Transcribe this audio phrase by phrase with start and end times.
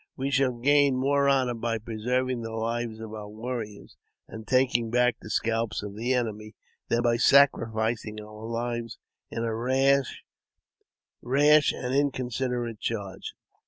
[0.17, 5.17] We shall gain more honour by preserving the lives of our warriors, and taking back
[5.21, 6.55] the scalps of the enemy
[6.87, 8.97] than by sacrificing our lives
[9.29, 10.09] in a rash
[11.31, 13.35] and inconsiderate charge."